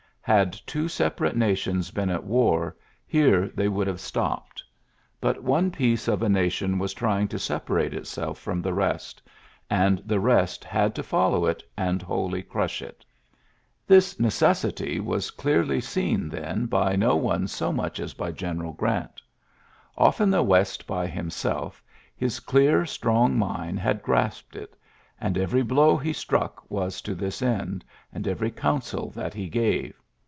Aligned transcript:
Had 0.23 0.53
two 0.67 0.87
separate 0.87 1.35
nations 1.35 1.89
[been 1.89 2.11
at 2.11 2.23
war, 2.23 2.77
here 3.07 3.47
they 3.49 3.67
would 3.67 3.87
have 3.87 3.99
stopped. 3.99 4.63
But 5.19 5.41
one 5.41 5.71
piece 5.71 6.07
of 6.07 6.21
a 6.21 6.29
na 6.29 6.47
tion 6.47 6.77
was 6.77 6.93
trying 6.93 7.27
to 7.29 7.39
separate 7.39 7.93
itself 7.95 8.37
from 8.37 8.61
the 8.61 8.71
rest; 8.73 9.21
and 9.67 9.97
the 10.05 10.19
rest 10.19 10.63
had 10.63 10.93
to 10.93 11.03
follow 11.03 11.41
it^ 11.41 11.47
TJLTSSES 11.47 11.49
S. 11.49 11.53
GEANT 11.55 11.87
79 11.89 11.99
md 11.99 12.01
wholly 12.03 12.43
crusli 12.43 12.81
it. 12.83 13.05
This 13.87 14.19
necessity 14.19 14.99
was 14.99 15.31
dearly 15.31 15.81
seen 15.81 16.29
then 16.29 16.67
by 16.67 16.95
no 16.95 17.15
one 17.15 17.47
so 17.47 17.71
much 17.73 17.99
as 17.99 18.15
)y 18.17 18.29
General 18.31 18.73
Grant. 18.73 19.19
Off 19.97 20.21
in 20.21 20.29
the 20.29 20.43
West 20.43 20.87
)y 20.87 21.07
himself, 21.07 21.81
his 22.15 22.39
clear, 22.39 22.85
strong 22.85 23.39
mind 23.39 23.79
had 23.79 24.03
grasped 24.03 24.55
it; 24.55 24.77
and 25.19 25.35
every 25.35 25.63
blow 25.63 25.97
he 25.97 26.13
struck 26.13 26.69
VBS 26.69 27.01
to 27.01 27.15
this 27.15 27.41
end, 27.41 27.83
and 28.13 28.27
every 28.27 28.51
counsel 28.51 29.09
that 29.09 29.35
le 29.35 29.47
gave. 29.47 29.95